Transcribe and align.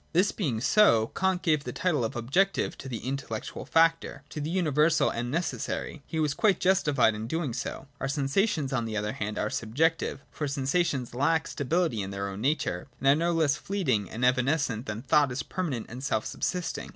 This 0.13 0.31
being 0.31 0.59
so, 0.61 1.11
Kant 1.15 1.43
gave 1.43 1.63
the 1.63 1.71
title 1.71 2.03
86 2.03 2.11
SECOND 2.11 2.27
ATTITUDE 2.27 2.33
TO 2.33 2.39
OBJECTIVITY. 2.41 2.69
[41,42 2.71 2.71
objective 2.71 2.77
to 2.79 2.89
the 3.19 3.25
intellectual 3.27 3.65
factor, 3.67 4.23
to 4.29 4.41
the 4.41 4.49
universal 4.49 5.09
and 5.11 5.29
necessary: 5.29 5.91
and 5.91 6.01
he 6.07 6.19
was 6.19 6.33
quite 6.33 6.59
justified 6.59 7.13
in 7.13 7.21
so 7.25 7.27
doing. 7.27 7.53
Our 7.99 8.07
sensations 8.07 8.73
on 8.73 8.85
the 8.85 8.97
other 8.97 9.11
hand 9.11 9.37
are 9.37 9.51
subjective; 9.51 10.21
for 10.31 10.47
sensations 10.47 11.13
lack 11.13 11.45
stability 11.49 12.01
in 12.01 12.09
their 12.09 12.29
own 12.29 12.41
nature, 12.41 12.87
and 12.99 13.07
are 13.09 13.15
no 13.15 13.31
less 13.31 13.57
fleeting 13.57 14.09
and 14.09 14.25
evanescent 14.25 14.87
than 14.87 15.03
thought 15.03 15.31
is 15.31 15.43
permanent 15.43 15.85
and 15.87 16.03
self 16.03 16.25
subsist 16.25 16.79
ing. 16.79 16.89